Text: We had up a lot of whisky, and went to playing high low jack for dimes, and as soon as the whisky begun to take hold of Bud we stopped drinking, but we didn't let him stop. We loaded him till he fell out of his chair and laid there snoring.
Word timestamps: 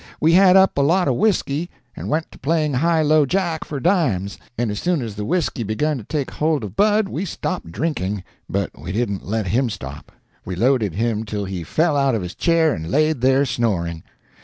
We 0.19 0.31
had 0.33 0.57
up 0.57 0.79
a 0.79 0.81
lot 0.81 1.07
of 1.07 1.13
whisky, 1.17 1.69
and 1.95 2.09
went 2.09 2.31
to 2.31 2.39
playing 2.39 2.73
high 2.73 3.03
low 3.03 3.27
jack 3.27 3.63
for 3.63 3.79
dimes, 3.79 4.39
and 4.57 4.71
as 4.71 4.79
soon 4.79 4.99
as 5.03 5.13
the 5.15 5.23
whisky 5.25 5.61
begun 5.61 5.99
to 5.99 6.03
take 6.03 6.31
hold 6.31 6.63
of 6.63 6.75
Bud 6.75 7.07
we 7.07 7.23
stopped 7.23 7.71
drinking, 7.71 8.23
but 8.49 8.71
we 8.75 8.91
didn't 8.91 9.23
let 9.27 9.45
him 9.49 9.69
stop. 9.69 10.11
We 10.43 10.55
loaded 10.55 10.95
him 10.95 11.23
till 11.23 11.45
he 11.45 11.63
fell 11.63 11.95
out 11.95 12.15
of 12.15 12.23
his 12.23 12.33
chair 12.33 12.73
and 12.73 12.89
laid 12.89 13.21
there 13.21 13.45
snoring. 13.45 14.01